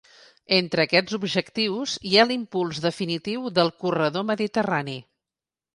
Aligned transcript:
Entre 0.59 0.81
aquests 0.87 1.17
objectius 1.17 1.95
hi 2.11 2.15
ha 2.21 2.25
l’impuls 2.31 2.83
definitiu 2.89 3.47
del 3.61 3.73
corredor 3.85 4.29
mediterrani. 4.33 5.03